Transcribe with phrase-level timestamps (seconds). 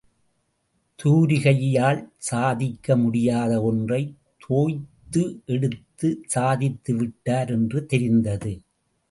[0.99, 4.01] தூரிகையால் சாதிக்க முடியாத ஒன்றை
[4.47, 5.23] தோய்த்து
[5.45, 8.53] எடுத்து சாதித்துவிட்டார் என்று தெரிந்தது.